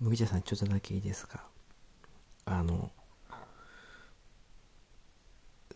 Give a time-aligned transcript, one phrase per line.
[0.00, 1.44] 麦茶さんちょっとだけいいですか？
[2.46, 2.90] あの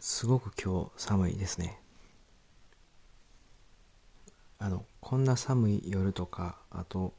[0.00, 1.79] すごく今日寒いですね。
[4.58, 7.12] あのこんな寒い夜とかあと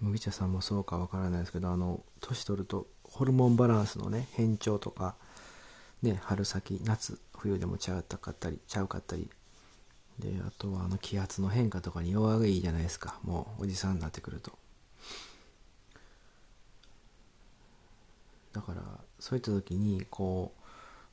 [0.00, 5.16] 麦茶さんもそうかわからないですけどあの年取るとホルモンバランスのね変調とか
[6.00, 9.28] ね春先夏冬でもちゃうかったりちゃうかったり
[10.18, 13.18] であとはあの気圧の変化とかに弱いじゃないですか。
[13.22, 14.52] もうおじさんになってくると。
[18.52, 18.82] だから
[19.18, 20.62] そういった時にこう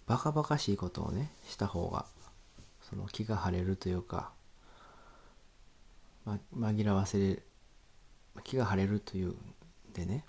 [0.09, 2.05] バカバカしいことをねした方が
[2.81, 4.31] その気が晴れるというか、
[6.26, 7.43] ま、紛らわせる
[8.43, 9.35] 気が晴れるという
[9.93, 10.26] でね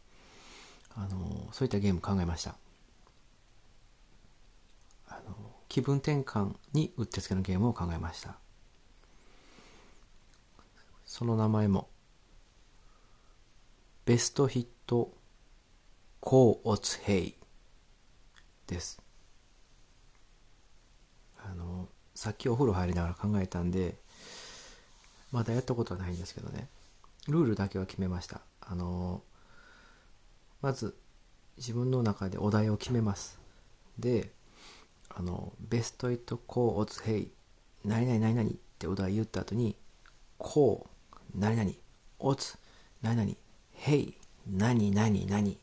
[0.94, 2.54] あのそういったゲーム考えました。
[5.08, 5.34] あの
[5.68, 8.36] 気分転換にうってつけのゲームを考えました。
[11.20, 11.90] その名前も。
[14.06, 15.12] ベストヒット
[16.18, 17.34] コーオツヘイ
[18.66, 19.02] です。
[21.36, 23.98] あのさっきお風呂入りながら考えたんで
[25.30, 26.68] まだやったことはないんですけどね。
[27.28, 28.40] ルールだけは決めました。
[28.62, 29.20] あの
[30.62, 30.96] まず
[31.58, 33.38] 自分の中でお題を決めます。
[33.98, 34.32] で
[35.10, 37.30] あのベストイットコーオツヘイ
[37.84, 39.76] 何々何々ってお題言った後に
[40.38, 40.89] こう
[41.34, 41.70] 何々
[42.18, 42.58] オツ
[43.02, 43.32] 何々
[43.72, 44.14] ヘイ
[44.46, 45.56] 何々何っ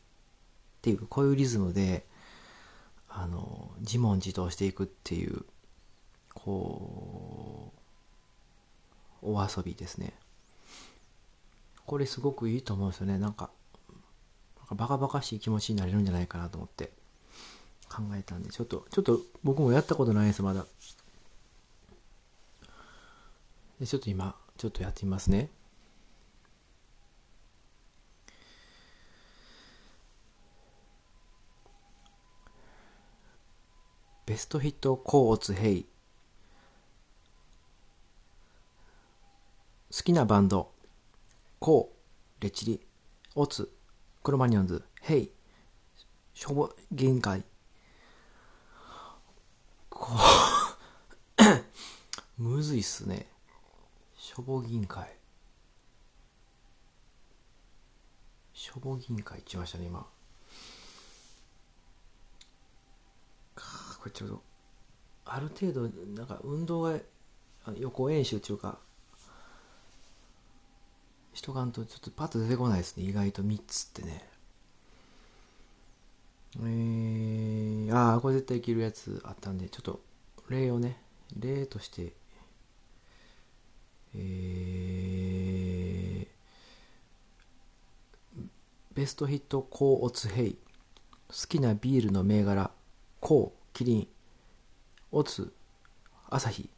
[0.82, 2.04] ていうこういうリズムで
[3.08, 5.44] あの自問自答していくっていう
[6.34, 7.72] こ
[9.22, 10.12] うお遊びですね。
[11.84, 13.18] これすごくいいと思うんですよね。
[13.18, 13.50] なんか
[14.58, 16.90] なんかバカバカしい気持ちになれるんじゃないかなと思って
[17.88, 20.64] 考えたんでちょっとちょっと僕もやったことないですまだ。
[23.80, 25.48] でちょっと今ちょっとやってみますね。
[34.38, 35.86] ストヒットコーツヘイ
[39.94, 40.70] 好きなバンド。
[41.58, 42.80] コーレチリ
[43.34, 43.68] オツ
[44.22, 45.30] クロマニオンズヘイ
[46.34, 47.42] しょぼ限界。
[49.90, 50.12] こ
[52.38, 53.26] う むずいっすね。
[54.16, 55.16] しょぼ銀会
[58.52, 60.06] しょぼ銀会って言いましたね今。
[64.00, 64.42] これちょうど。
[65.24, 65.82] ある程度
[66.14, 66.98] なんか運動が
[67.76, 68.78] 予行演習っていうか
[71.34, 73.04] しとかんとちょっとパッと出てこないですね。
[73.04, 74.26] 意外と3つってね。
[76.60, 80.00] えー、ああこれ絶対いけるやつあったんでちょっと
[80.48, 80.96] 例をね
[81.38, 82.14] 例として
[84.14, 88.42] えー、
[88.94, 90.56] ベストヒットコーオツヘイ。
[91.28, 92.70] 好きなビールの銘柄
[93.20, 93.57] コー。
[93.72, 94.08] キリン
[95.12, 95.52] オツ
[96.28, 96.68] 朝日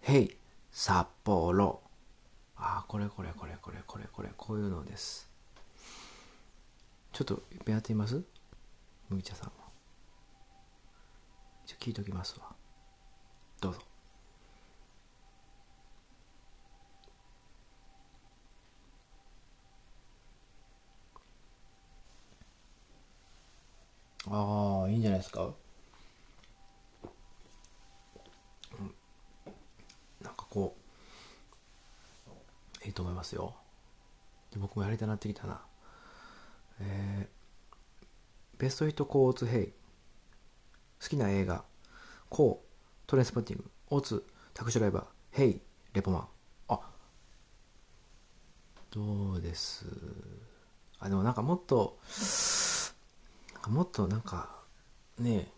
[0.00, 0.36] ヘイ
[0.70, 1.80] 札幌
[2.56, 5.30] ああこれこれこれこれこれこれこういうのです。
[7.12, 8.22] ちょっとやってみます？
[9.08, 9.48] 麦茶さん。
[9.48, 9.52] も
[11.66, 12.46] じゃ聞いときますわ。
[13.60, 13.80] どうぞ。
[24.32, 25.46] ああいいんじゃないですか、う
[28.82, 28.94] ん、
[30.22, 30.76] なんかこ
[32.82, 33.54] ういいと思いますよ。
[34.58, 35.62] 僕もやりたなってきたな。
[36.80, 39.66] えー、ベストヒットコーツヘイ。
[41.02, 41.64] 好きな映画。
[42.28, 43.70] コートレンスポッティング。
[43.88, 44.22] オーツ
[44.52, 45.60] タクシーライバーヘイ
[45.94, 46.28] レポマン。
[46.68, 46.80] あ
[48.90, 49.86] どうです。
[50.98, 51.98] あでもなんかもっと
[53.66, 54.50] もっとなんか
[55.18, 55.48] ね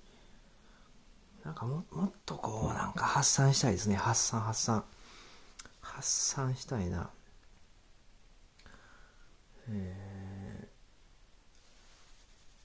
[1.45, 3.97] なんかももっとこうなんか発散したいですね。
[3.97, 4.85] 発散発散。
[5.81, 7.11] 発散したいな。
[9.69, 10.69] え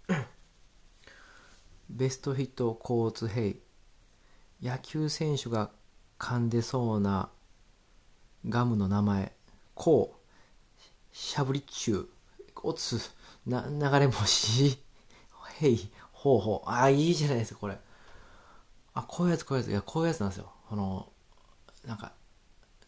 [0.10, 0.26] ー、
[1.90, 3.60] ベストヒットコーツヘイ。
[4.62, 5.70] 野球選手が
[6.18, 7.30] 噛んでそうな
[8.50, 9.34] ガムの名前。
[9.76, 11.16] こう。
[11.16, 12.08] しゃぶり中
[12.64, 13.00] おつ。
[13.46, 14.80] な流れ星。
[15.60, 16.70] へい、ほうほう。
[16.70, 17.78] ああ、いいじゃないですか、これ。
[18.94, 19.72] あ、こういうやつ、こういうやつ。
[19.72, 20.52] いや、こういうやつなんですよ。
[20.70, 21.12] この、
[21.86, 22.14] なんか、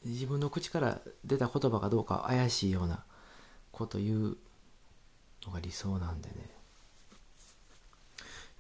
[0.05, 3.03] 自分の口から出た言葉かどうか怪しいような。
[3.79, 4.37] こと言う
[5.45, 6.35] のが理想なんでね。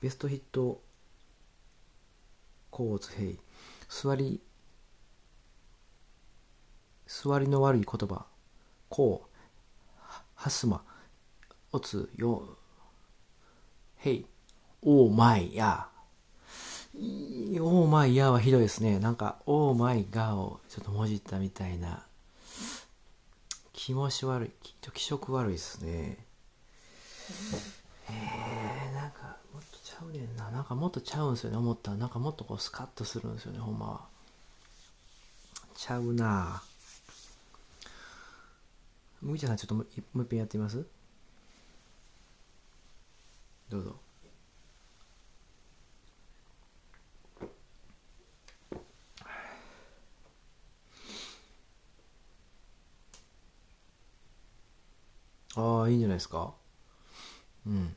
[0.01, 0.79] ベストヒット
[2.71, 3.39] コーツヘイ。
[3.89, 4.39] 座り、
[7.05, 8.25] 座りの悪い言葉。
[8.87, 9.99] こう、
[10.35, 10.81] ハスマ、
[11.73, 12.55] おつ、よ、
[13.97, 14.25] へい、
[14.83, 17.61] オーマイヤー。
[17.61, 18.99] オーマイヤーはひどいですね。
[18.99, 22.05] なんか、オーマイガーをちょっともじったみたいな。
[23.73, 24.68] 気持ち悪い。
[24.93, 26.17] 気色悪いですね。
[28.09, 30.49] えー、なんか、もっとちゃうねんな。
[30.49, 31.57] なんかもっとちゃうんすよね。
[31.57, 34.19] 思ったら、なんかもっとこうスカッとするんですよね、ほんまは。
[35.79, 36.61] ちゃうな
[39.21, 40.85] 麦茶ちゃんちょっともう一遍やってみます
[43.69, 43.95] どうぞ。
[55.55, 56.53] ああ、いいんじゃないですか？
[57.65, 57.95] うん。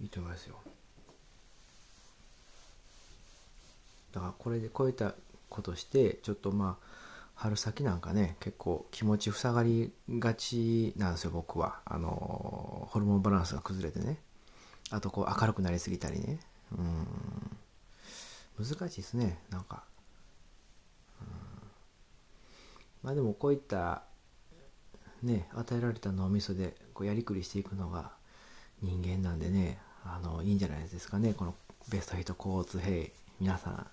[0.00, 0.56] いいと思いますよ。
[4.12, 5.14] だからこれでこういった
[5.48, 6.86] ことしてちょっとまあ
[7.34, 14.18] 春先なんかね結構気持ち塞がりがちなんですよ僕はあのホルモンバランスが崩れてね
[14.90, 16.40] あとこう明るくなりすぎたりね
[16.76, 17.06] うん
[18.58, 19.84] 難しいですねなんか
[23.02, 24.02] まあでもこういった
[25.22, 28.12] ね与えられた脳みそでこうやりくりしていくのが
[28.82, 31.34] 人間なんでねあのいいんじゃないですかね。
[31.34, 31.54] この
[31.88, 33.86] ベストヒット交通兵皆さん。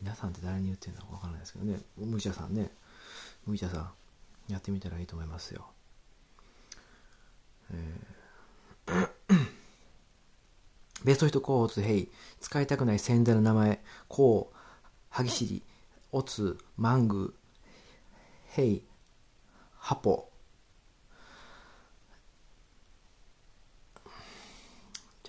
[0.00, 1.78] 皆さんって誰に言ってるのかわからないですけどね。
[1.98, 2.70] 麦茶さんね。
[3.46, 3.90] 麦茶さん。
[4.48, 5.66] やってみたらいいと思いますよ。
[7.72, 9.08] えー
[11.04, 12.10] ベストヒットコーツヘイ。
[12.40, 13.80] 使いたくない宣伝の名前。
[14.08, 14.56] コウ
[15.10, 15.62] ハギシリ
[16.10, 17.34] オツマング。
[18.48, 18.82] ヘイ。
[19.78, 20.30] ハポ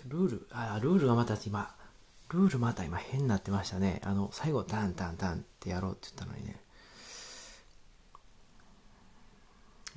[0.08, 1.76] ルールあルールがまた今
[2.30, 4.02] ルールまた今変になってましたね。
[4.04, 6.62] あの、最後、タンタンタンってやろうって言ったのにね。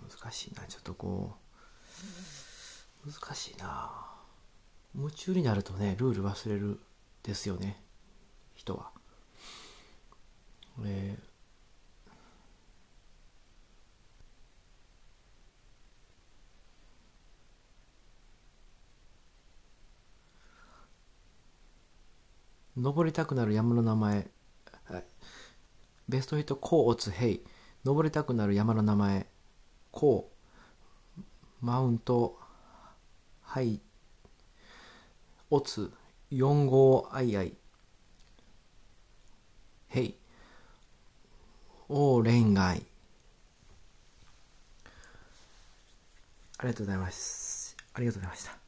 [0.00, 1.34] 難しいな、ちょっとこ
[3.05, 3.90] う、難しいな。
[4.94, 6.81] 夢中になるとね、ルール忘れる
[7.22, 7.82] ですよね、
[8.55, 8.90] 人は。
[10.84, 11.31] えー
[22.82, 24.26] 登りたくなる山の名前、
[26.08, 27.44] ベストヒットコーオツヘイ。
[27.84, 29.26] 登りたくなる山の名前。
[29.93, 31.23] コー。
[31.61, 32.37] マウント
[33.40, 33.81] ハイ。
[35.50, 35.93] オツ
[36.32, 37.55] 4号アイアイ。
[39.87, 40.17] ヘイ。
[41.88, 42.84] オーレンガイ。
[46.58, 47.76] ありがとうございます。
[47.94, 48.58] ありがとうございました。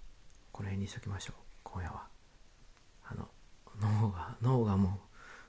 [0.52, 1.36] この辺にしときましょう。
[1.64, 2.13] 今夜は。
[3.80, 5.00] 脳が脳がも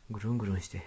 [0.10, 0.84] うぐるんぐるんして